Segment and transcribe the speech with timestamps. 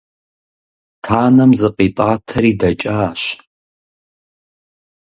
[1.05, 3.21] Танэм зыкъитӀатэри дэкӀащ.